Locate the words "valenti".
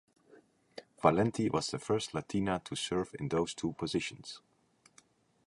1.03-1.47